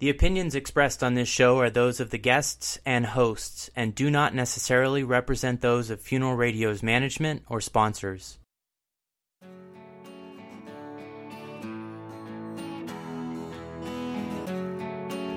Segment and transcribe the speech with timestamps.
[0.00, 4.10] The opinions expressed on this show are those of the guests and hosts and do
[4.10, 8.38] not necessarily represent those of Funeral Radio's management or sponsors.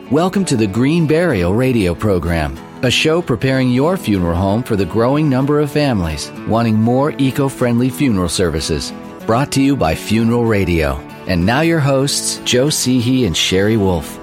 [0.09, 4.85] Welcome to the Green Burial Radio Program, a show preparing your funeral home for the
[4.85, 8.93] growing number of families wanting more eco friendly funeral services.
[9.25, 10.93] Brought to you by Funeral Radio.
[11.27, 14.22] And now your hosts, Joe Sehee and Sherry Wolf.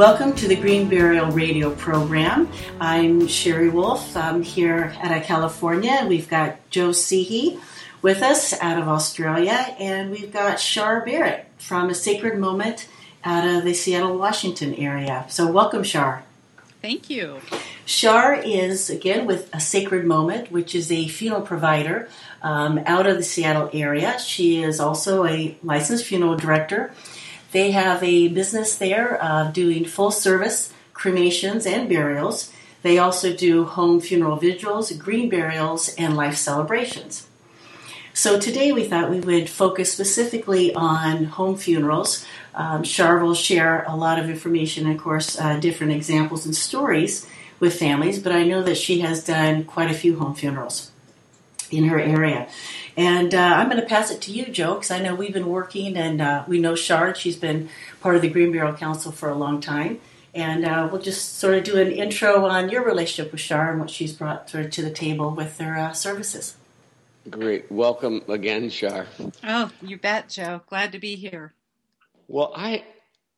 [0.00, 2.48] Welcome to the Green Burial Radio program.
[2.80, 4.16] I'm Sherry Wolf.
[4.16, 6.06] I'm here at California.
[6.08, 7.60] We've got Joe Sehee
[8.00, 12.88] with us out of Australia, and we've got Char Barrett from A Sacred Moment
[13.26, 15.26] out of the Seattle, Washington area.
[15.28, 16.24] So, welcome, Char.
[16.80, 17.42] Thank you.
[17.84, 22.08] Char is again with A Sacred Moment, which is a funeral provider
[22.40, 24.18] um, out of the Seattle area.
[24.18, 26.90] She is also a licensed funeral director
[27.52, 32.52] they have a business there uh, doing full service cremations and burials.
[32.82, 37.26] They also do home funeral vigils, green burials, and life celebrations.
[38.12, 42.26] So today we thought we would focus specifically on home funerals.
[42.54, 47.26] Um, Char will share a lot of information, of course, uh, different examples and stories
[47.60, 50.90] with families, but I know that she has done quite a few home funerals
[51.70, 52.48] in her area.
[52.96, 55.48] And uh, I'm going to pass it to you, Joe, because I know we've been
[55.48, 57.16] working and uh, we know Shard.
[57.16, 57.68] She's been
[58.00, 60.00] part of the Green Burial Council for a long time.
[60.34, 63.80] And uh, we'll just sort of do an intro on your relationship with Char and
[63.80, 66.56] what she's brought sort of to the table with their uh, services.
[67.28, 67.70] Great.
[67.70, 69.06] Welcome again, Char.
[69.44, 70.62] Oh, you bet, Joe.
[70.68, 71.52] Glad to be here.
[72.28, 72.84] Well, I,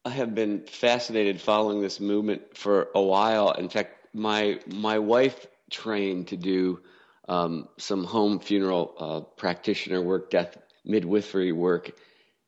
[0.04, 3.52] I have been fascinated following this movement for a while.
[3.52, 6.80] In fact, my my wife trained to do
[7.28, 11.92] um, some home funeral uh, practitioner work, death midwifery work,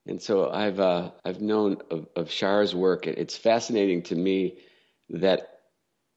[0.07, 3.07] and so I've uh, I've known of, of work.
[3.07, 4.59] It's fascinating to me
[5.11, 5.61] that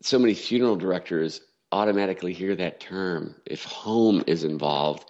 [0.01, 1.41] so many funeral directors
[1.71, 5.09] automatically hear that term if home is involved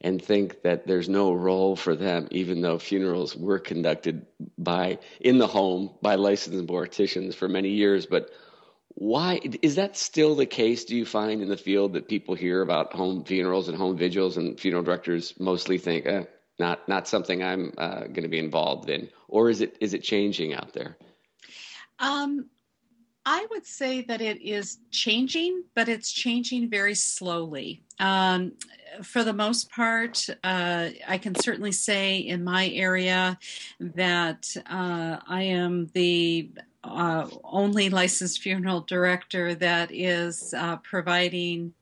[0.00, 4.26] and think that there's no role for them, even though funerals were conducted
[4.56, 8.30] by in the home by licensed morticians for many years, but
[8.98, 10.84] why is that still the case?
[10.84, 14.36] Do you find in the field that people hear about home funerals and home vigils,
[14.36, 16.24] and funeral directors mostly think, eh,
[16.58, 20.02] not not something I'm uh, going to be involved in, or is it is it
[20.02, 20.96] changing out there?
[22.00, 22.46] Um,
[23.24, 27.84] I would say that it is changing, but it's changing very slowly.
[28.00, 28.54] Um,
[29.04, 33.38] for the most part, uh, I can certainly say in my area
[33.78, 36.50] that uh, I am the
[36.84, 41.74] uh, only licensed funeral director that is uh, providing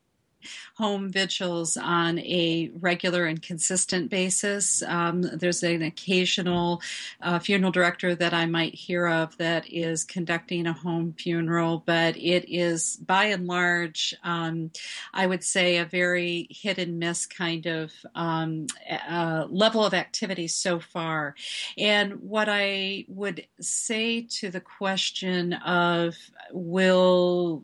[0.75, 4.83] home vigils on a regular and consistent basis.
[4.83, 6.81] Um, there's an occasional
[7.21, 12.15] uh, funeral director that I might hear of that is conducting a home funeral, but
[12.17, 14.71] it is by and large, um,
[15.13, 18.67] I would say, a very hit and miss kind of um,
[19.09, 21.35] uh, level of activity so far.
[21.77, 26.15] And what I would say to the question of
[26.51, 27.63] will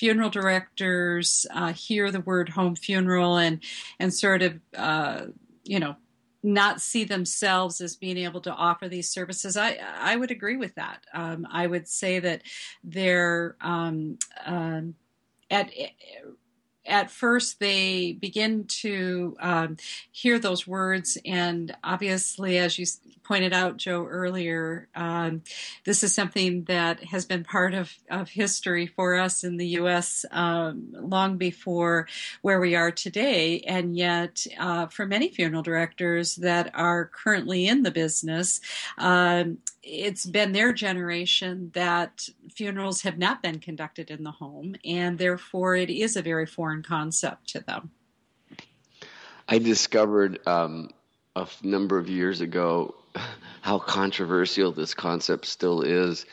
[0.00, 3.62] funeral directors uh, hear the word home funeral and
[3.98, 5.26] and sort of uh,
[5.62, 5.94] you know
[6.42, 9.58] not see themselves as being able to offer these services.
[9.58, 11.04] I I would agree with that.
[11.12, 12.40] Um, I would say that
[12.82, 14.94] they're um, um,
[15.50, 15.70] at
[16.90, 19.76] at first they begin to um,
[20.10, 22.86] hear those words and obviously as you
[23.22, 25.42] pointed out joe earlier um,
[25.84, 30.24] this is something that has been part of, of history for us in the us
[30.30, 32.06] um, long before
[32.42, 33.60] where we are today.
[33.60, 38.60] And yet uh, for many funeral directors that are currently in the business
[38.98, 45.18] um, it's been their generation that funerals have not been conducted in the home, and
[45.18, 47.90] therefore it is a very foreign concept to them.
[49.48, 50.90] I discovered um,
[51.36, 52.94] a number of years ago
[53.62, 56.26] how controversial this concept still is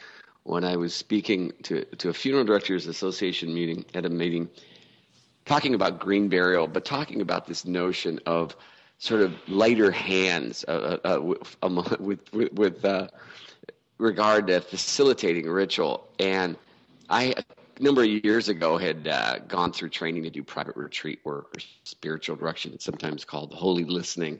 [0.43, 4.49] when I was speaking to, to a funeral directors association meeting at a meeting
[5.45, 8.55] talking about green burial, but talking about this notion of
[8.99, 13.07] sort of lighter hands uh, uh, with, um, with, with uh,
[13.97, 16.07] regard to facilitating ritual.
[16.19, 16.57] And
[17.09, 17.33] I,
[17.79, 21.59] number of years ago, had uh, gone through training to do private retreat work or
[21.83, 22.73] spiritual direction.
[22.73, 24.39] It's sometimes called holy listening.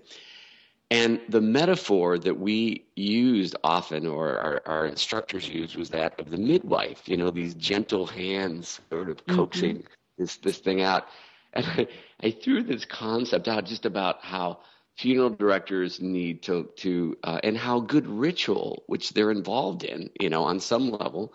[0.89, 6.31] And the metaphor that we used often, or our, our, instructors used, was that of
[6.31, 7.10] the midwife.
[7.10, 9.88] You know, these gentle hands sort of coaxing mm-hmm.
[10.18, 11.07] this this thing out.
[11.54, 11.88] And I,
[12.24, 14.60] I threw this concept out just about how
[14.95, 20.30] funeral directors need to to uh, and how good ritual which they're involved in you
[20.30, 21.33] know on some level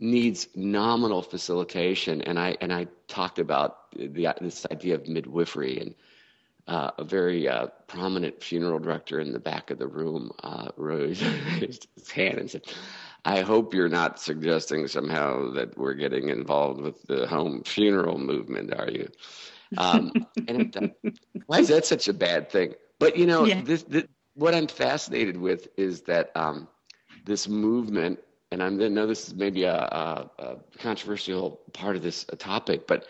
[0.00, 5.94] needs nominal facilitation and i and i talked about the this idea of midwifery and
[6.68, 11.22] uh, a very uh, prominent funeral director in the back of the room uh, raised
[11.96, 12.62] his hand and said
[13.24, 18.72] I hope you're not suggesting somehow that we're getting involved with the home funeral movement,
[18.72, 19.08] are you?
[19.76, 20.12] Um,
[20.48, 20.94] and
[21.46, 22.74] why is that such a bad thing?
[22.98, 23.60] But you know, yeah.
[23.62, 24.04] this, this,
[24.34, 26.68] what I'm fascinated with is that um,
[27.24, 32.24] this movement, and I'm, know this is maybe a, a, a controversial part of this
[32.38, 33.06] topic, but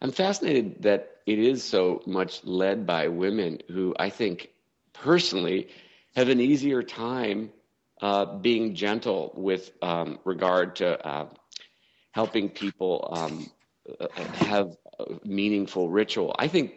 [0.00, 4.50] I'm fascinated that it is so much led by women who I think
[4.92, 5.68] personally
[6.16, 7.52] have an easier time
[8.00, 11.28] uh, being gentle with um, regard to uh,
[12.12, 13.50] helping people um,
[14.34, 14.76] have
[15.24, 16.34] meaningful ritual.
[16.38, 16.72] I think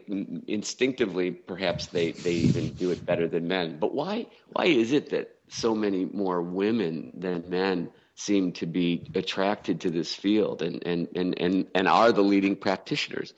[0.47, 3.77] instinctively, perhaps they, they even do it better than men.
[3.79, 9.09] But why why is it that so many more women than men seem to be
[9.13, 13.33] attracted to this field and and and and, and are the leading practitioners?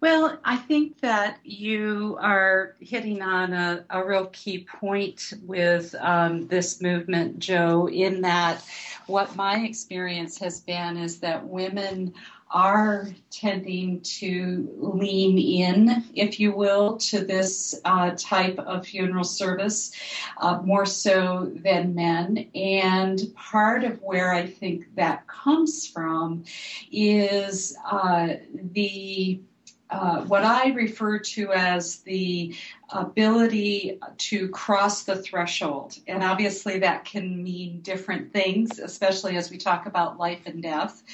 [0.00, 6.46] Well, I think that you are hitting on a, a real key point with um,
[6.48, 8.62] this movement, Joe, in that
[9.06, 12.12] what my experience has been is that women
[12.50, 19.92] are tending to lean in, if you will, to this uh, type of funeral service
[20.38, 22.48] uh, more so than men.
[22.54, 26.44] And part of where I think that comes from
[26.90, 29.40] is uh, the
[29.88, 32.56] uh, what I refer to as the
[32.90, 35.96] ability to cross the threshold.
[36.08, 41.04] And obviously, that can mean different things, especially as we talk about life and death.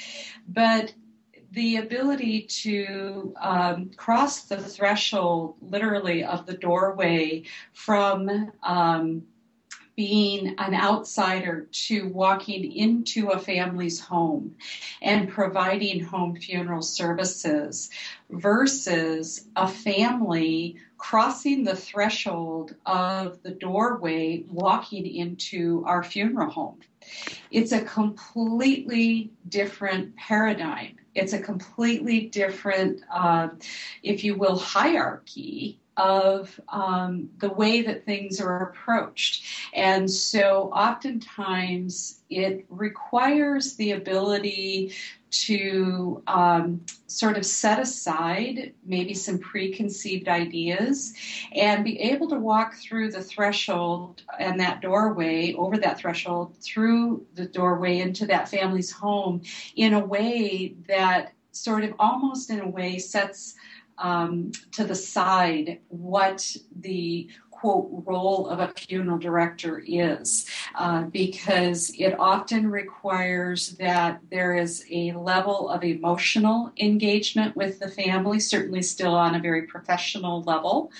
[0.47, 0.91] But
[1.53, 9.21] the ability to um, cross the threshold, literally, of the doorway from um,
[9.95, 14.55] being an outsider to walking into a family's home
[15.03, 17.91] and providing home funeral services
[18.31, 26.79] versus a family crossing the threshold of the doorway walking into our funeral home.
[27.51, 33.49] It's a completely different paradigm it's a completely different, uh,
[34.01, 39.45] if you will, hierarchy of um, the way that things are approached.
[39.73, 44.93] And so oftentimes it requires the ability
[45.33, 51.13] to um, sort of set aside maybe some preconceived ideas
[51.53, 57.25] and be able to walk through the threshold and that doorway, over that threshold, through
[57.33, 59.41] the doorway into that family's home
[59.75, 63.55] in a way that sort of almost in a way sets
[64.03, 67.27] um, to the side what the
[67.63, 70.45] quote role of a funeral director is
[70.75, 77.87] uh, because it often requires that there is a level of emotional engagement with the
[77.87, 80.91] family, certainly still on a very professional level,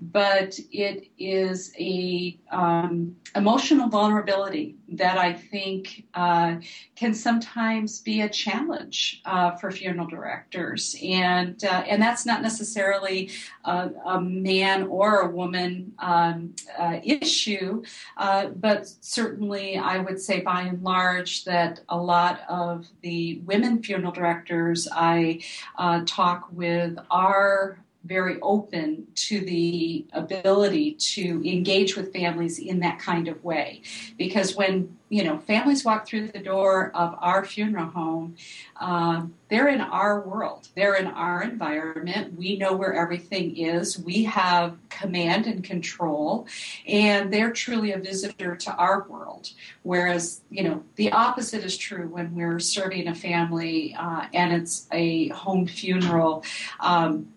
[0.00, 6.56] but it is a um, emotional vulnerability that I think uh,
[6.96, 13.30] can sometimes be a challenge uh, for funeral directors, and uh, and that's not necessarily
[13.64, 17.82] a, a man or a woman um, uh, issue,
[18.16, 23.82] uh, but certainly I would say by and large that a lot of the women
[23.82, 25.42] funeral directors I
[25.76, 27.78] uh, talk with are
[28.08, 33.82] very open to the ability to engage with families in that kind of way.
[34.16, 38.36] Because when you know families walk through the door of our funeral home,
[38.80, 42.36] uh, they're in our world, they're in our environment.
[42.36, 43.98] We know where everything is.
[43.98, 46.46] We have command and control,
[46.86, 49.50] and they're truly a visitor to our world.
[49.82, 54.86] Whereas you know the opposite is true when we're serving a family uh, and it's
[54.92, 56.44] a home funeral.
[56.80, 57.28] Um,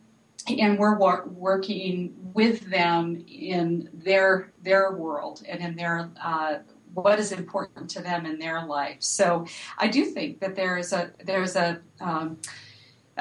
[0.48, 6.60] and we're working with them in their their world and in their uh,
[6.93, 8.98] what is important to them in their life.
[9.00, 9.45] So
[9.77, 12.38] I do think that there is a there's a um,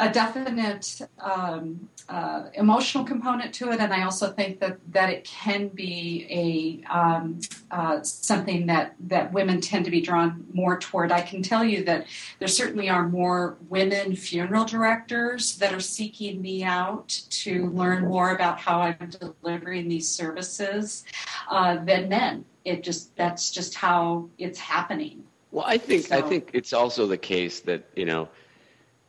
[0.00, 5.24] a definite um, uh, emotional component to it, and I also think that that it
[5.24, 7.40] can be a um,
[7.70, 11.12] uh, something that that women tend to be drawn more toward.
[11.12, 12.06] I can tell you that
[12.38, 18.34] there certainly are more women funeral directors that are seeking me out to learn more
[18.34, 19.10] about how I'm
[19.42, 21.04] delivering these services
[21.50, 22.44] uh, than men.
[22.64, 25.24] It just that's just how it's happening.
[25.52, 28.28] Well, I think so, I think it's also the case that you know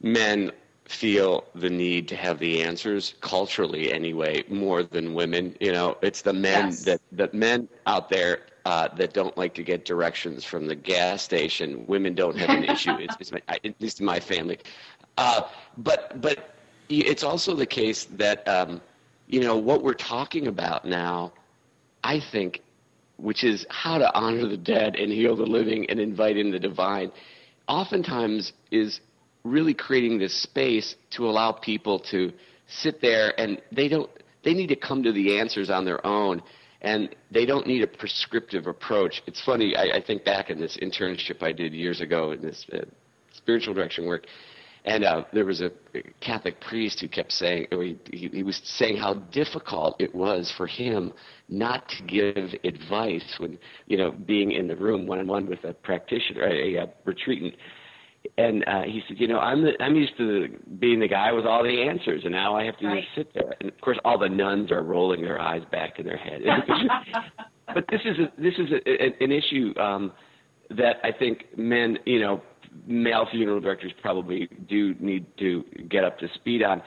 [0.02, 0.52] men
[0.92, 5.98] feel the need to have the answers culturally anyway more than women you know?
[6.02, 6.84] It's the men yes.
[6.84, 11.24] that that men out there uh, that don't like to get directions from the gas
[11.24, 11.86] station.
[11.88, 12.92] Women don't have an issue.
[13.00, 14.60] It's, it's my, at least in my family.
[15.18, 15.42] Uh,
[15.78, 16.56] but but
[16.90, 18.82] it's also the case that um,
[19.32, 21.32] you know what we're talking about now
[22.04, 22.62] i think
[23.18, 26.60] which is how to honor the dead and heal the living and invite in the
[26.60, 27.12] divine
[27.68, 29.00] oftentimes is
[29.44, 32.32] really creating this space to allow people to
[32.68, 34.10] sit there and they don't
[34.44, 36.42] they need to come to the answers on their own
[36.82, 39.22] and they don't need a prescriptive approach.
[39.28, 42.66] It's funny i, I think back in this internship i did years ago in this
[42.74, 42.80] uh,
[43.34, 44.26] spiritual direction work
[44.84, 45.72] and uh, there was a
[46.22, 50.66] Catholic priest who kept saying, he, he, he was saying how difficult it was for
[50.66, 51.14] him
[51.50, 55.64] not to give advice when, you know, being in the room one on one with
[55.66, 57.56] a practitioner, a, a retreatant
[58.38, 61.32] and uh, he said, you know, I'm the, I'm used to the, being the guy
[61.32, 63.04] with all the answers, and now I have to right.
[63.04, 63.54] just sit there.
[63.60, 66.42] And of course, all the nuns are rolling their eyes back in their head.
[67.74, 70.14] but this is a, this is a, a, an issue um,
[70.70, 72.42] that I think men, you know,
[72.88, 76.82] male funeral directors probably do need to get up to speed on.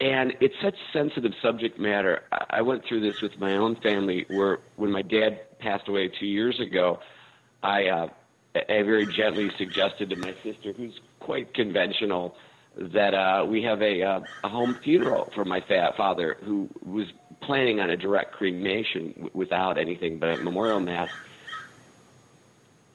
[0.00, 2.22] And it's such sensitive subject matter.
[2.50, 6.26] I went through this with my own family, where when my dad passed away two
[6.26, 6.98] years ago,
[7.62, 7.86] I.
[7.86, 8.06] Uh,
[8.54, 12.36] I very gently suggested to my sister, who's quite conventional,
[12.76, 17.06] that uh, we have a, uh, a home funeral for my fat father, who was
[17.42, 21.08] planning on a direct cremation w- without anything but a memorial mass.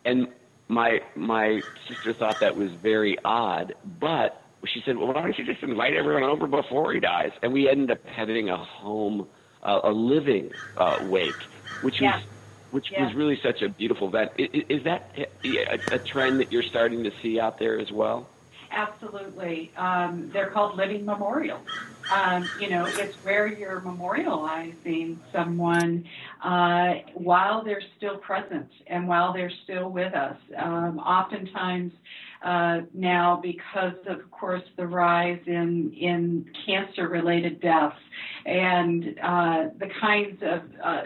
[0.05, 0.27] And
[0.69, 5.45] my my sister thought that was very odd, but she said, "Well, why don't you
[5.45, 9.27] just invite everyone over before he dies?" And we ended up having a home,
[9.63, 11.41] uh, a living uh, wake,
[11.81, 12.17] which yeah.
[12.17, 12.23] was
[12.71, 13.05] which yeah.
[13.05, 14.31] was really such a beautiful event.
[14.38, 15.11] Is, that
[15.43, 18.27] a, trend that you're starting to see out there as well?
[18.71, 19.71] Absolutely.
[19.77, 21.65] Um, they're called living memorials.
[22.13, 26.05] Um, you know, it's where you're memorializing someone
[26.43, 30.38] uh, while they're still present and while they're still with us.
[30.57, 31.93] Um, oftentimes,
[32.41, 37.97] uh, now because of, of course the rise in in cancer related deaths
[38.45, 41.03] and uh, the kinds of uh,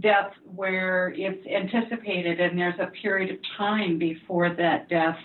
[0.00, 5.16] death where it's anticipated and there's a period of time before that death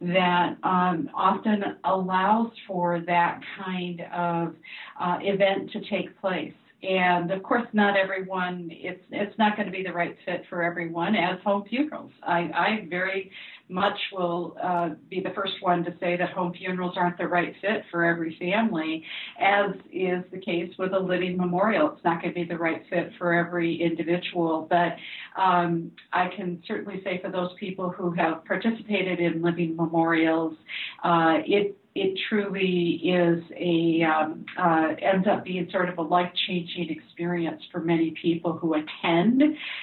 [0.00, 4.54] that um, often allows for that kind of
[5.00, 6.54] uh, event to take place.
[6.82, 10.62] And of course not everyone it's it's not going to be the right fit for
[10.62, 12.12] everyone as home funerals.
[12.22, 13.30] I i very
[13.68, 17.54] much will uh, be the first one to say that home funerals aren't the right
[17.60, 19.02] fit for every family,
[19.40, 21.92] as is the case with a living memorial.
[21.92, 24.96] It's not going to be the right fit for every individual, but
[25.40, 30.54] um, I can certainly say for those people who have participated in living memorials,
[31.02, 36.32] uh, it it truly is a um, uh, ends up being sort of a life
[36.46, 39.42] changing experience for many people who attend.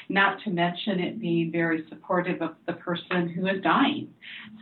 [0.10, 4.13] Not to mention it being very supportive of the person who is dying.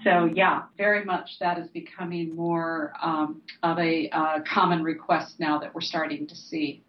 [0.04, 5.58] So yeah, very much that is becoming more um, of a uh, common request now
[5.58, 6.84] that we're starting to see.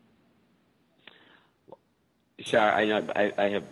[2.43, 3.64] Char, I know I, I have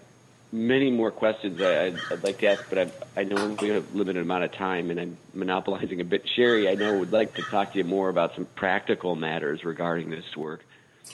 [0.52, 3.96] many more questions I'd, I'd like to ask, but I've, i know we have a
[3.96, 6.28] limited amount of time, and I'm monopolizing a bit.
[6.28, 10.10] Sherry, I know would like to talk to you more about some practical matters regarding
[10.10, 10.64] this work.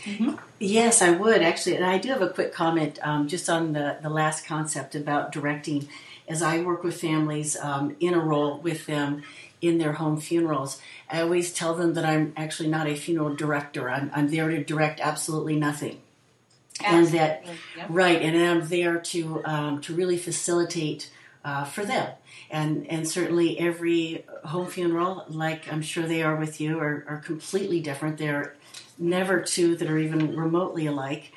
[0.02, 0.36] Mm-hmm.
[0.58, 3.98] Yes, I would actually, and I do have a quick comment um, just on the
[4.02, 5.88] the last concept about directing.
[6.26, 9.22] As I work with families um, in a role with them
[9.60, 13.90] in their home funerals, I always tell them that I'm actually not a funeral director.
[13.90, 16.00] I'm, I'm there to direct absolutely nothing
[16.82, 17.44] and that
[17.76, 17.86] yep.
[17.88, 21.10] right, and I'm there to um, to really facilitate
[21.44, 22.12] uh, for them.
[22.50, 27.22] And and certainly every home funeral, like I'm sure they are with you, are, are
[27.24, 28.18] completely different.
[28.18, 28.54] They're
[28.98, 31.32] never two that are even remotely alike.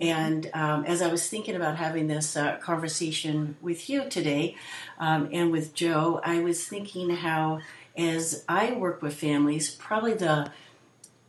[0.00, 4.56] And um, as I was thinking about having this uh, conversation with you today
[4.98, 7.60] um, and with Joe, I was thinking how,
[7.96, 10.52] as I work with families, probably the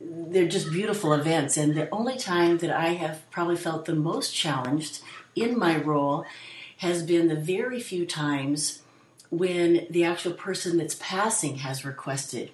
[0.00, 1.56] they're just beautiful events.
[1.56, 5.00] And the only time that I have probably felt the most challenged
[5.36, 6.24] in my role
[6.78, 8.82] has been the very few times
[9.30, 12.50] when the actual person that's passing has requested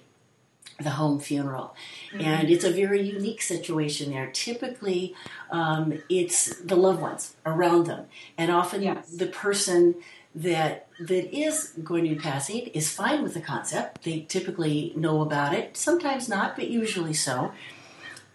[0.79, 1.75] the home funeral.
[2.11, 2.21] Mm-hmm.
[2.21, 4.29] And it's a very unique situation there.
[4.31, 5.15] Typically,
[5.49, 8.05] um, it's the loved ones around them,
[8.37, 9.09] and often yes.
[9.09, 9.95] the person
[10.37, 14.03] that that is going to be passing is fine with the concept.
[14.03, 17.51] They typically know about it, sometimes not, but usually so.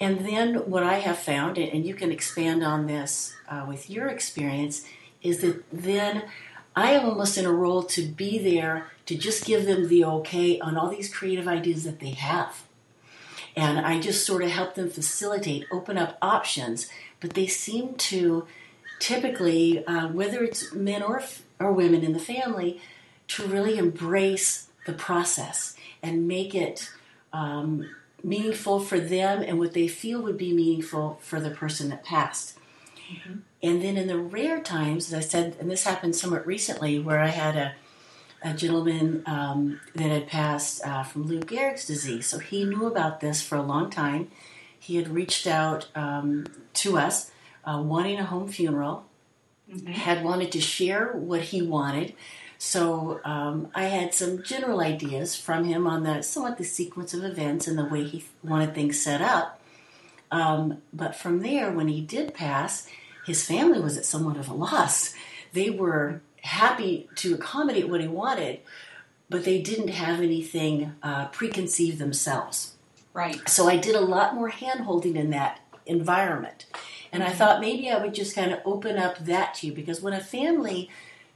[0.01, 4.09] And then what I have found, and you can expand on this uh, with your
[4.09, 4.85] experience,
[5.23, 6.25] is that then
[6.75, 10.59] I am almost in a role to be there to just give them the okay
[10.59, 12.65] on all these creative ideas that they have.
[13.55, 16.89] And I just sort of help them facilitate, open up options,
[17.21, 18.47] but they seem to
[18.99, 21.23] typically, uh, whether it's men or,
[21.63, 22.81] or women in the family,
[23.29, 26.91] to really embrace the process and make it
[27.33, 27.89] um,
[28.23, 32.59] meaningful for them and what they feel would be meaningful for the person that passed.
[33.11, 33.39] Mm-hmm.
[33.63, 37.21] And then in the rare times, as I said, and this happened somewhat recently, where
[37.21, 37.75] I had a,
[38.43, 42.27] a gentleman um, that had passed uh, from Lou Gehrig's disease.
[42.27, 44.31] So he knew about this for a long time.
[44.79, 47.31] He had reached out um, to us
[47.65, 49.05] uh, wanting a home funeral,
[49.73, 49.93] mm-hmm.
[49.93, 52.15] had wanted to share what he wanted.
[52.59, 57.25] So um, I had some general ideas from him on the somewhat the sequence of
[57.25, 59.61] events and the way he wanted things set up.
[60.31, 62.87] Um, but from there, when he did pass,
[63.27, 65.15] his family was at somewhat of a loss.
[65.53, 68.61] They were happy to accommodate what he wanted,
[69.29, 72.77] but they didn't have anything uh, preconceived themselves.
[73.13, 73.47] Right.
[73.49, 76.67] So I did a lot more hand holding in that environment.
[77.13, 80.01] And I thought maybe I would just kind of open up that to you because
[80.01, 80.89] when a family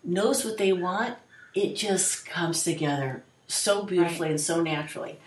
[0.03, 1.17] knows what they want,
[1.55, 4.31] it just comes together so beautifully right.
[4.33, 5.19] and so naturally.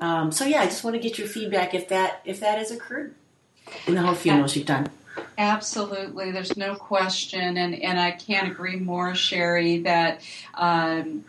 [0.00, 2.70] Um, so yeah, I just want to get your feedback if that if that has
[2.70, 3.14] occurred
[3.86, 4.88] in the whole funerals you've done.
[5.38, 10.20] Absolutely, there's no question, and and I can't agree more, Sherry, that
[10.54, 11.24] um,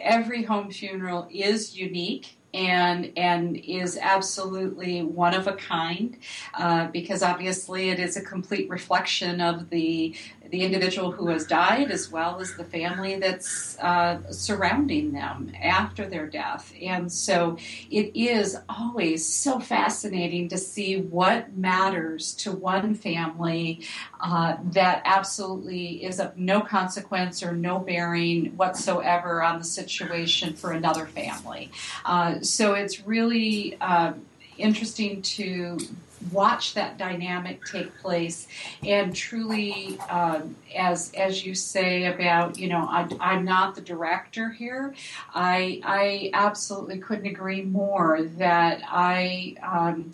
[0.00, 6.16] every home funeral is unique and and is absolutely one of a kind
[6.54, 10.14] uh, because obviously it is a complete reflection of the
[10.50, 16.06] the individual who has died as well as the family that's uh, surrounding them after
[16.06, 16.72] their death.
[16.80, 17.56] And so
[17.90, 23.80] it is always so fascinating to see what matters to one family
[24.20, 30.72] uh, that absolutely is of no consequence or no bearing whatsoever on the situation for
[30.72, 31.70] another family.
[32.44, 34.14] So it's really uh,
[34.58, 35.78] interesting to
[36.32, 38.46] watch that dynamic take place
[38.82, 44.50] and truly um, as as you say about you know I, I'm not the director
[44.50, 44.94] here.
[45.34, 50.12] I I absolutely couldn't agree more that I um,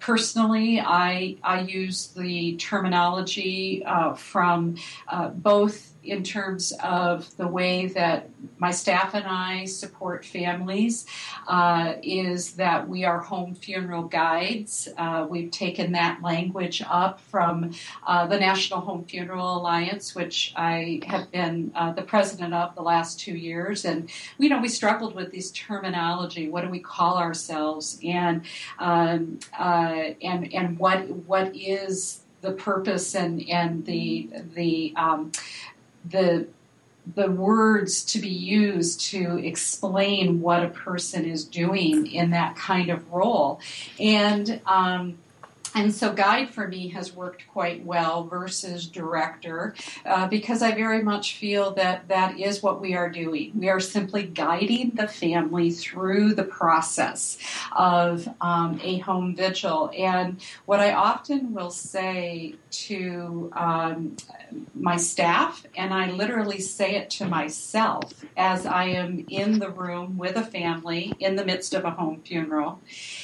[0.00, 4.76] personally, I, I use the terminology uh, from
[5.06, 11.06] uh, both in terms of the way that my staff and I support families
[11.46, 14.88] uh, is that we are home funeral guides.
[14.96, 17.72] Uh, we've taken that language up from
[18.06, 22.82] uh, the National Home Funeral Alliance, which I have been uh, the president of the
[22.82, 23.84] last two years.
[23.84, 26.48] And, you know, we struggled with this terminology.
[26.48, 27.98] What do we call ourselves?
[28.04, 28.42] And,
[28.78, 35.32] um, uh, and, and what, what is the purpose and, and the, the, um,
[36.08, 36.48] the
[37.14, 42.90] the words to be used to explain what a person is doing in that kind
[42.90, 43.58] of role.
[43.98, 45.18] And um,
[45.74, 51.02] and so guide for me has worked quite well versus director uh, because I very
[51.02, 53.52] much feel that that is what we are doing.
[53.54, 57.38] We are simply guiding the family through the process
[57.72, 59.90] of um, a home vigil.
[59.96, 64.16] And what I often will say to um,
[64.74, 70.18] my staff, and I literally say it to myself as I am in the room
[70.18, 72.80] with a family in the midst of a home funeral,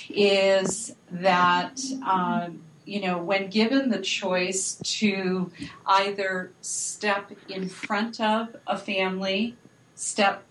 [0.09, 1.81] is that.
[2.07, 2.36] Um,
[2.85, 5.51] you know, when given the choice to
[5.87, 9.57] either step in front of a family,
[9.97, 10.45] step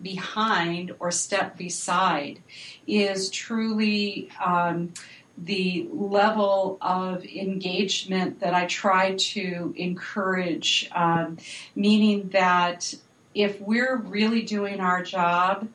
[0.00, 2.42] behind, or step beside,
[2.86, 4.92] is truly um,
[5.36, 11.38] the level of engagement that I try to encourage, um,
[11.74, 12.94] meaning that
[13.34, 15.68] if we're really doing our job,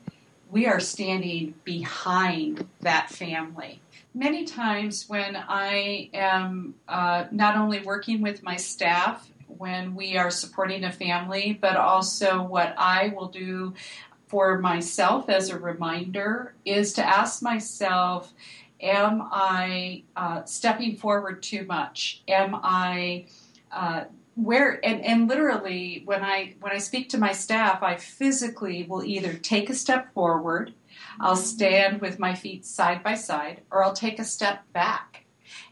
[0.50, 3.80] we are standing behind that family.
[4.12, 10.30] Many times when I am uh, not only working with my staff when we are
[10.30, 13.74] supporting a family, but also what I will do
[14.26, 18.32] for myself as a reminder is to ask myself,
[18.80, 22.22] am I uh, stepping forward too much?
[22.28, 23.26] Am I
[23.70, 28.84] uh, where and, and literally when I when I speak to my staff, I physically
[28.88, 30.74] will either take a step forward,
[31.20, 35.10] I'll stand with my feet side by side, or I'll take a step back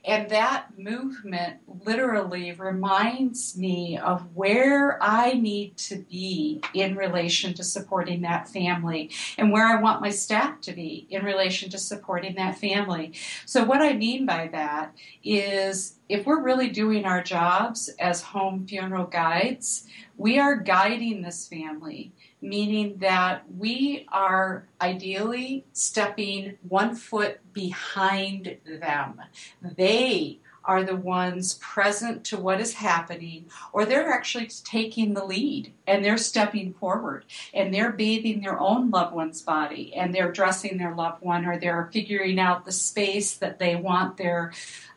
[0.04, 7.64] and that movement literally reminds me of where I need to be in relation to
[7.64, 12.36] supporting that family and where I want my staff to be in relation to supporting
[12.36, 13.12] that family.
[13.44, 18.66] So, what I mean by that is if we're really doing our jobs as home
[18.66, 27.40] funeral guides, we are guiding this family, meaning that we are ideally stepping one foot
[27.52, 29.20] behind them.
[29.62, 35.72] They are the ones present to what is happening, or they're actually taking the lead
[35.86, 37.24] and they're stepping forward
[37.54, 41.58] and they're bathing their own loved one's body and they're dressing their loved one or
[41.58, 44.52] they're figuring out the space that they want their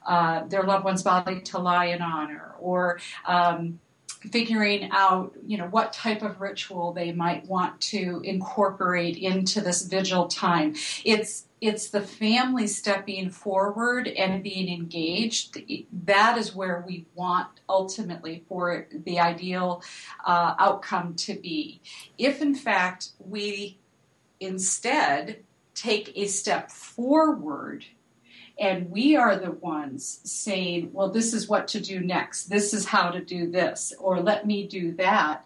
[0.05, 3.79] uh, their loved one's body to lie in honor or um,
[4.29, 9.83] figuring out you know what type of ritual they might want to incorporate into this
[9.83, 15.61] vigil time it's it's the family stepping forward and being engaged.
[15.91, 19.83] That is where we want ultimately for the ideal
[20.25, 21.79] uh, outcome to be.
[22.17, 23.77] If in fact we
[24.39, 25.43] instead
[25.75, 27.85] take a step forward
[28.61, 32.85] and we are the ones saying, well, this is what to do next, this is
[32.85, 35.45] how to do this, or let me do that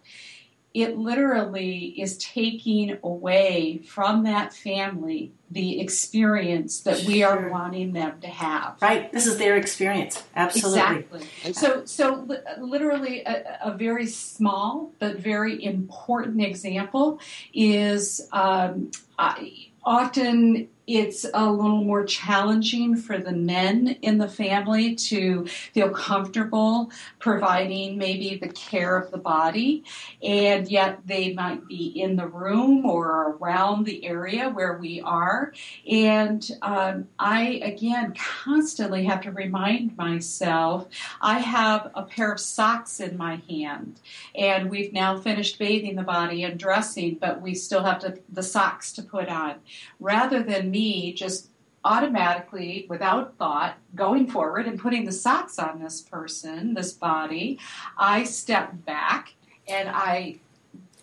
[0.75, 8.19] it literally is taking away from that family the experience that we are wanting them
[8.19, 8.75] to have.
[8.81, 9.09] Right.
[9.13, 10.21] This is their experience.
[10.35, 11.25] Absolutely.
[11.45, 11.53] Exactly.
[11.53, 12.27] So, so
[12.59, 17.21] literally, a, a very small but very important example
[17.53, 24.95] is um, I, often it's a little more challenging for the men in the family
[24.95, 29.83] to feel comfortable providing maybe the care of the body,
[30.21, 35.53] and yet they might be in the room or around the area where we are.
[35.89, 40.87] And um, I, again, constantly have to remind myself
[41.21, 44.01] I have a pair of socks in my hand,
[44.35, 48.43] and we've now finished bathing the body and dressing, but we still have to, the
[48.43, 49.55] socks to put on.
[49.99, 51.49] Rather than me just
[51.85, 57.59] automatically, without thought, going forward and putting the socks on this person, this body,
[57.97, 59.35] I step back
[59.67, 60.37] and I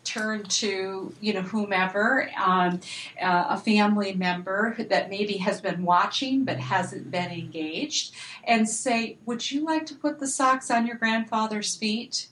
[0.05, 2.81] turn to you know whomever um,
[3.23, 9.17] uh, a family member that maybe has been watching but hasn't been engaged and say
[9.27, 12.27] would you like to put the socks on your grandfather's feet?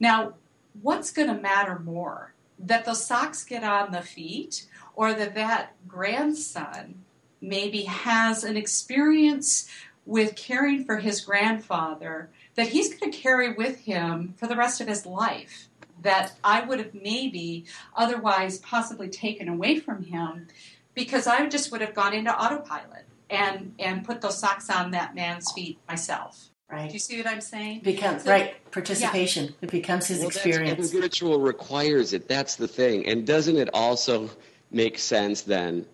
[0.00, 0.32] Now
[0.80, 2.32] what's going to matter more?
[2.58, 4.66] That the socks get on the feet
[5.00, 6.94] or that that grandson
[7.40, 9.66] maybe has an experience
[10.04, 14.78] with caring for his grandfather that he's going to carry with him for the rest
[14.78, 15.68] of his life
[16.02, 17.64] that I would have maybe
[17.96, 20.48] otherwise possibly taken away from him
[20.92, 25.14] because I just would have gone into autopilot and and put those socks on that
[25.14, 26.50] man's feet myself.
[26.70, 26.88] Right.
[26.88, 27.80] Do you see what I'm saying?
[27.80, 29.46] Becomes so, right participation.
[29.46, 29.52] Yeah.
[29.62, 30.90] It becomes his well, experience.
[30.90, 32.28] The ritual requires it.
[32.28, 33.06] That's the thing.
[33.06, 34.28] And doesn't it also
[34.70, 35.86] make sense then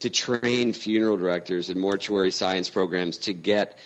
[0.00, 3.78] to train funeral directors and mortuary science programs to get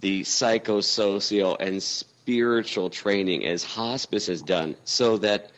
[0.00, 5.50] the psychosocial and spiritual training as hospice has done so that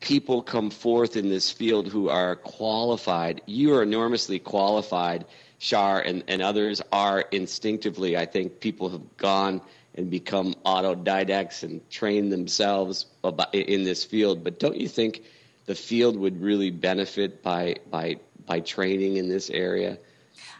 [0.00, 3.40] people come forth in this field who are qualified.
[3.46, 5.24] You are enormously qualified,
[5.58, 8.16] Char, and, and others are instinctively.
[8.16, 9.60] I think people have gone
[9.94, 13.06] and become autodidacts and trained themselves
[13.52, 14.44] in this field.
[14.44, 15.22] But don't you think
[15.68, 19.98] the field would really benefit by, by by training in this area?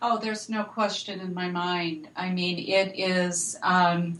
[0.02, 2.08] Oh, there's no question in my mind.
[2.14, 3.56] I mean, it is.
[3.62, 4.18] Um,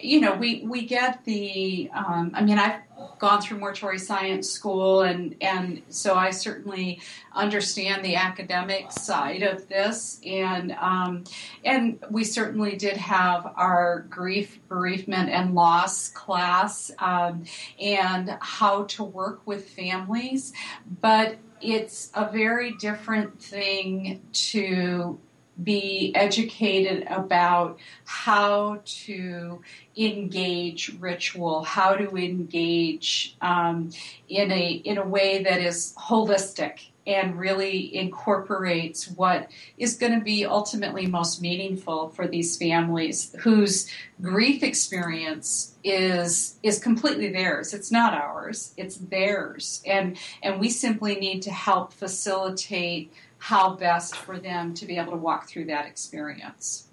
[0.00, 1.90] you know, we we get the.
[1.92, 2.80] Um, I mean, I've
[3.18, 7.00] gone through mortuary science school, and and so I certainly
[7.32, 11.24] understand the academic side of this, and um,
[11.64, 17.44] and we certainly did have our grief, bereavement, and loss class, um,
[17.80, 20.52] and how to work with families,
[21.00, 25.18] but it's a very different thing to
[25.62, 29.60] be educated about how to
[29.96, 33.90] engage ritual, how to engage um,
[34.28, 40.20] in a in a way that is holistic and really incorporates what is going to
[40.22, 43.90] be ultimately most meaningful for these families whose
[44.20, 47.72] grief experience is is completely theirs.
[47.72, 49.82] It's not ours it's theirs.
[49.86, 55.12] And and we simply need to help facilitate how best for them to be able
[55.12, 56.84] to walk through that experience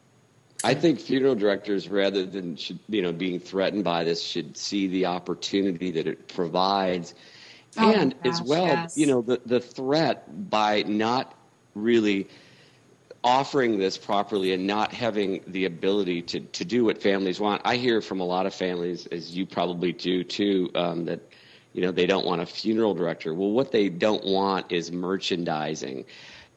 [0.63, 4.87] I think funeral directors, rather than should, you know being threatened by this, should see
[4.87, 7.13] the opportunity that it provides
[7.77, 8.97] Oh, and gosh, as well, yes.
[8.97, 11.33] you know, the, the threat by not
[11.73, 12.27] really
[13.23, 17.61] offering this properly and not having the ability to, to do what families want.
[17.65, 21.19] I hear from a lot of families, as you probably do too, um, that
[21.73, 23.33] you know they don't want a funeral director.
[23.33, 26.05] Well, what they don't want is merchandising,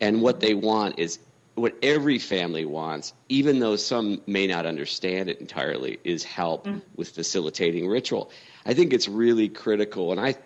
[0.01, 1.19] and what they want is
[1.55, 6.79] what every family wants, even though some may not understand it entirely, is help mm-hmm.
[6.97, 8.31] with facilitating ritual.
[8.65, 10.37] I think it's really critical, and I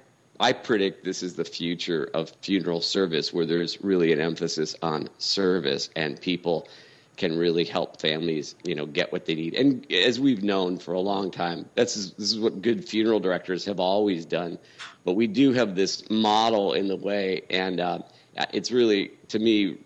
[0.41, 5.09] I predict this is the future of funeral service, where there's really an emphasis on
[5.19, 6.67] service and people
[7.17, 9.55] can really help families, you know, get what they need.
[9.55, 13.67] And as we've known for a long time, that's this is what good funeral directors
[13.67, 14.59] have always done.
[15.05, 17.99] But we do have this model in the way, and uh,
[18.53, 19.79] it's really to me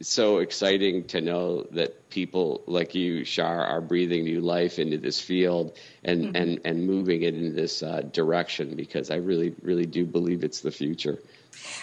[0.00, 5.20] so exciting to know that people like you, Char, are breathing new life into this
[5.20, 6.36] field and mm-hmm.
[6.36, 10.60] and and moving it in this uh, direction because I really really do believe it's
[10.60, 11.18] the future.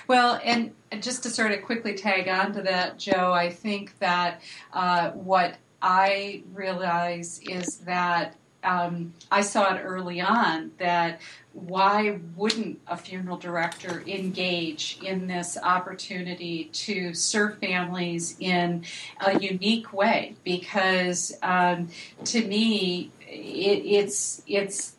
[0.07, 4.41] Well, and just to sort of quickly tag on to that, Joe, I think that
[4.73, 11.19] uh, what I realize is that um, I saw it early on that
[11.53, 18.85] why wouldn't a funeral director engage in this opportunity to serve families in
[19.25, 20.35] a unique way?
[20.43, 21.89] Because um,
[22.25, 24.95] to me, it, it's it's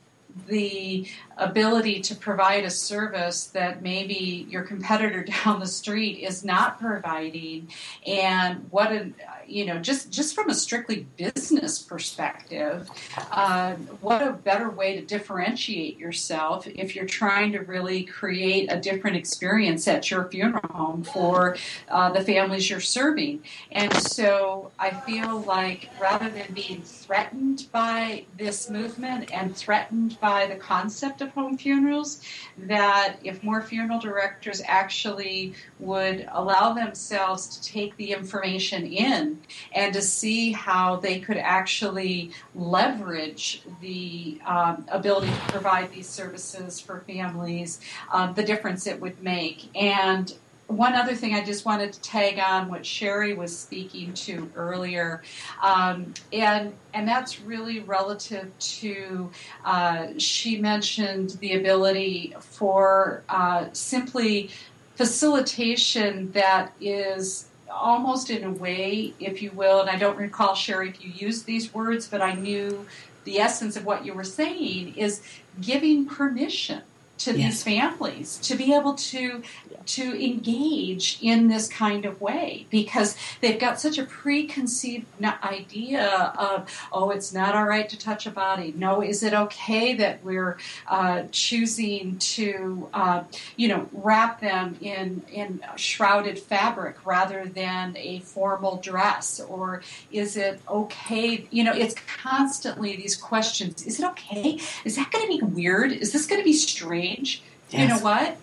[0.47, 1.07] the
[1.41, 7.69] ability to provide a service that maybe your competitor down the street is not providing.
[8.07, 9.13] And what a
[9.51, 12.89] you know just just from a strictly business perspective
[13.33, 18.79] uh, what a better way to differentiate yourself if you're trying to really create a
[18.79, 21.57] different experience at your funeral home for
[21.89, 23.43] uh, the families you're serving.
[23.73, 30.47] And so i feel like rather than being threatened by this movement and threatened by
[30.47, 32.23] the concept of home funerals
[32.59, 39.39] that if more funeral directors actually would allow themselves to take the information in
[39.73, 46.81] and to see how they could actually leverage the um, ability to provide these services
[46.81, 47.81] for families,
[48.13, 49.69] um, the difference it would make.
[49.75, 50.33] And
[50.71, 55.23] one other thing I just wanted to tag on what Sherry was speaking to earlier,
[55.63, 59.31] um, and and that's really relative to
[59.65, 64.51] uh, she mentioned the ability for uh, simply
[64.95, 70.91] facilitation that is almost in a way, if you will, and I don't recall Sherry
[70.91, 72.87] if you used these words, but I knew
[73.25, 75.23] the essence of what you were saying is
[75.61, 76.83] giving permission
[77.21, 79.43] to these families to be able to
[79.85, 85.07] to engage in this kind of way because they've got such a preconceived
[85.43, 88.73] idea of oh it's not all right to touch a body.
[88.77, 90.57] No is it okay that we're
[90.87, 93.25] uh, choosing to uh,
[93.57, 99.41] you know wrap them in in shrouded fabric rather than a formal dress?
[99.41, 103.87] Or is it okay you know it's constantly these questions.
[103.87, 104.59] Is it okay?
[104.85, 105.93] Is that going to be weird?
[105.93, 107.35] Is this going to be strange yes.
[107.73, 108.37] you know what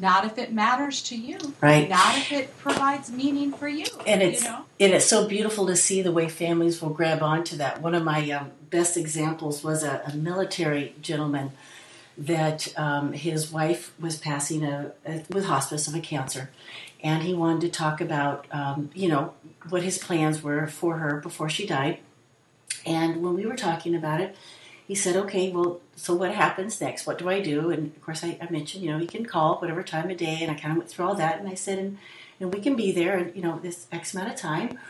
[0.00, 1.38] not if it matters to you.
[1.60, 1.88] Right.
[1.88, 3.84] Not if it provides meaning for you.
[4.06, 4.64] And it's you know?
[4.80, 7.80] and it's so beautiful to see the way families will grab onto that.
[7.82, 11.52] One of my um, best examples was a, a military gentleman
[12.16, 16.50] that um, his wife was passing a, a, with hospice of a cancer,
[17.02, 19.34] and he wanted to talk about um, you know
[19.68, 21.98] what his plans were for her before she died.
[22.86, 24.34] And when we were talking about it,
[24.90, 27.06] he said, okay, well, so what happens next?
[27.06, 27.70] What do I do?
[27.70, 30.38] And of course, I, I mentioned, you know, he can call whatever time of day,
[30.42, 31.98] and I kind of went through all that, and I said, and,
[32.40, 34.80] and we can be there, and you know, this X amount of time,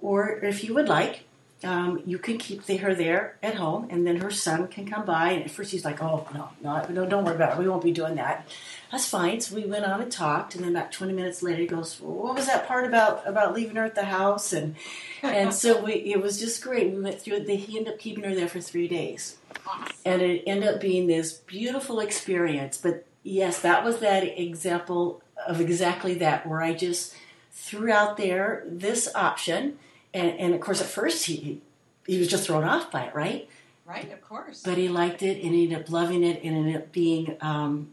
[0.00, 1.22] or if you would like,
[1.64, 5.04] um, you can keep the, her there at home, and then her son can come
[5.04, 5.32] by.
[5.32, 7.58] And at first, he's like, "Oh no, no, no, don't worry about it.
[7.58, 8.46] We won't be doing that."
[8.90, 9.40] That's fine.
[9.40, 12.12] So we went on and talked, and then about twenty minutes later, he goes, well,
[12.12, 14.76] "What was that part about about leaving her at the house?" And
[15.22, 16.92] and so we, it was just great.
[16.92, 17.48] We went through it.
[17.48, 19.94] He ended up keeping her there for three days, awesome.
[20.04, 22.76] and it ended up being this beautiful experience.
[22.76, 27.14] But yes, that was that example of exactly that, where I just
[27.52, 29.78] threw out there this option
[30.14, 31.60] and, and of course, at first he
[32.06, 33.48] he was just thrown off by it, right?
[33.86, 34.62] Right, of course.
[34.62, 37.90] But he liked it and he ended up loving it and ended up being, um,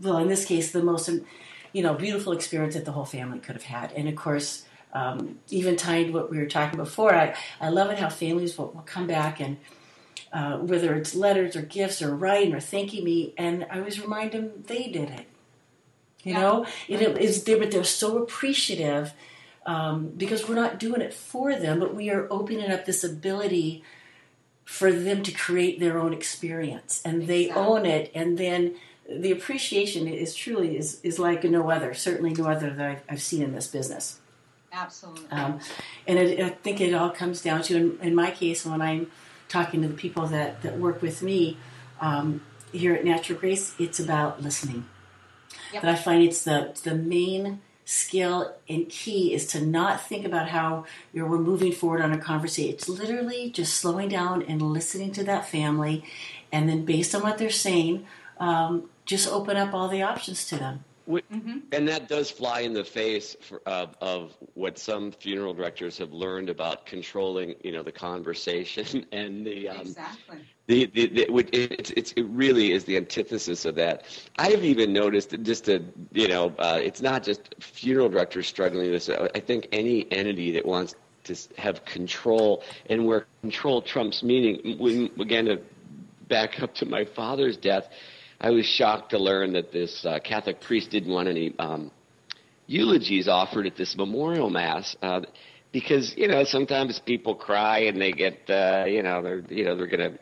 [0.00, 1.08] well, in this case, the most,
[1.72, 3.92] you know, beautiful experience that the whole family could have had.
[3.92, 7.90] And of course, um, even tied to what we were talking before, I, I love
[7.90, 9.56] it how families will, will come back and
[10.32, 14.32] uh, whether it's letters or gifts or writing or thanking me, and I always remind
[14.32, 15.26] them they did it.
[16.24, 16.40] You yeah.
[16.40, 19.12] know, it, it is they, but they're so appreciative
[19.66, 23.82] um, because we're not doing it for them, but we are opening up this ability
[24.64, 27.64] for them to create their own experience, and they exactly.
[27.64, 28.74] own it, and then
[29.08, 33.22] the appreciation is truly is, is like no other, certainly no other that I've, I've
[33.22, 34.20] seen in this business.
[34.72, 35.30] Absolutely.
[35.30, 35.60] Um,
[36.06, 39.10] and it, I think it all comes down to, in, in, my case, when I'm
[39.48, 41.58] talking to the people that, that work with me
[42.00, 42.40] um,
[42.72, 44.86] here at Natural Grace, it's about listening.
[45.74, 45.82] Yep.
[45.82, 50.48] But I find it's the the main skill and key is to not think about
[50.48, 52.72] how you're moving forward on a conversation.
[52.72, 56.04] It's literally just slowing down and listening to that family,
[56.52, 58.06] and then based on what they're saying,
[58.38, 60.84] um, just open up all the options to them.
[61.08, 61.58] Mm-hmm.
[61.72, 66.12] And that does fly in the face for, uh, of what some funeral directors have
[66.12, 70.38] learned about controlling, you know, the conversation and the um, exactly.
[70.68, 74.04] The, the, the it, it's, it really is the antithesis of that.
[74.38, 79.06] I've even noticed just to you know, uh, it's not just funeral directors struggling with
[79.06, 79.30] this.
[79.34, 84.78] I think any entity that wants to have control and where control trumps meaning.
[84.78, 85.60] When, again, to
[86.28, 87.88] back up to my father's death
[88.42, 91.92] I was shocked to learn that this uh, Catholic priest didn't want any um,
[92.66, 94.96] eulogies offered at this memorial mass.
[95.00, 95.20] Uh,
[95.70, 99.76] because you know sometimes people cry and they get uh, you know they're you know
[99.76, 100.18] they're gonna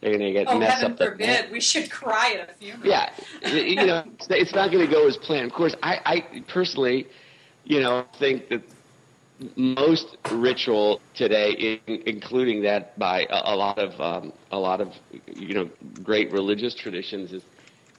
[0.00, 0.98] they're gonna get oh, mess heaven up.
[0.98, 2.86] forbid we should cry at a funeral.
[2.86, 3.10] Yeah,
[3.52, 5.46] you know it's not going to go as planned.
[5.46, 7.06] Of course, I, I personally,
[7.64, 8.62] you know, think that
[9.56, 14.88] most ritual today, including that by a, lot of um, a lot of
[15.26, 15.70] you know
[16.02, 17.42] great religious traditions, is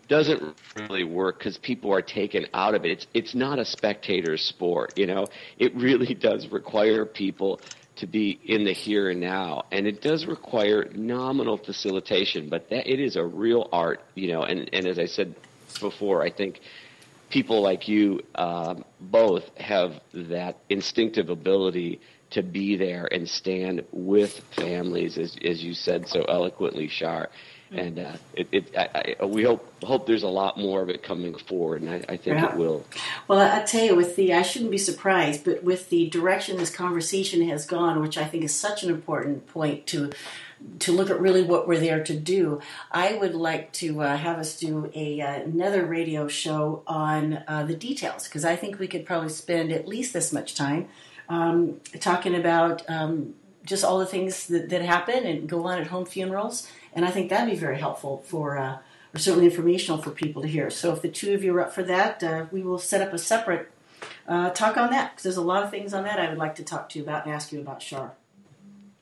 [0.08, 2.91] doesn't really work because people are taken out of it.
[2.91, 5.27] It's it's not a spectator sport, you know.
[5.58, 7.60] It really does require people
[7.95, 12.91] to be in the here and now, and it does require nominal facilitation, but that
[12.91, 14.43] it is a real art, you know.
[14.43, 15.36] And and as I said
[15.79, 16.60] before, I think
[17.33, 24.39] people like you um, both have that instinctive ability to be there and stand with
[24.55, 27.29] families, as, as you said so eloquently, Char.
[27.71, 31.01] And uh, it, it, I, I, we hope hope there's a lot more of it
[31.01, 32.51] coming forward, and I, I think yeah.
[32.51, 32.85] it will.
[33.27, 36.69] Well, I tell you, with the I shouldn't be surprised, but with the direction this
[36.69, 40.11] conversation has gone, which I think is such an important point to
[40.80, 42.60] to look at really what we're there to do.
[42.91, 47.63] I would like to uh, have us do a uh, another radio show on uh,
[47.63, 50.88] the details because I think we could probably spend at least this much time
[51.30, 55.88] um, talking about um, just all the things that, that, happen and go on at
[55.88, 56.69] home funerals.
[56.93, 58.78] And I think that'd be very helpful for, uh,
[59.13, 60.69] or certainly informational for people to hear.
[60.69, 63.13] So if the two of you are up for that, uh, we will set up
[63.13, 63.71] a separate
[64.28, 66.56] uh, talk on that because there's a lot of things on that I would like
[66.56, 68.13] to talk to you about and ask you about, Char.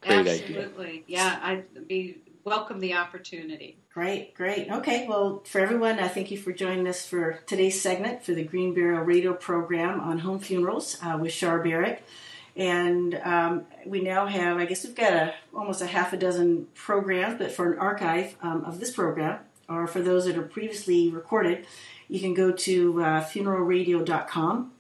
[0.01, 0.85] Great Absolutely.
[0.85, 1.01] Idea.
[1.07, 3.77] Yeah, I'd be welcome the opportunity.
[3.93, 4.69] Great, great.
[4.71, 8.43] Okay, well, for everyone, I thank you for joining us for today's segment for the
[8.43, 12.03] Green Burial Radio program on home funerals uh, with Char Barrick.
[12.55, 16.67] And um, we now have, I guess we've got a, almost a half a dozen
[16.73, 21.09] programs, but for an archive um, of this program, or for those that are previously
[21.09, 21.65] recorded,
[22.07, 24.71] you can go to uh, funeralradio.com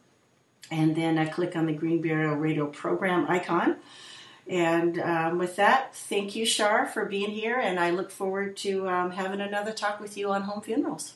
[0.69, 3.77] and then uh, click on the Green Burial Radio program icon
[4.47, 8.87] and um, with that, thank you, Char, for being here, and I look forward to
[8.89, 11.13] um, having another talk with you on home funerals.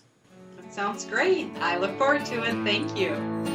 [0.70, 1.50] Sounds great.
[1.60, 2.54] I look forward to it.
[2.66, 3.55] Thank you.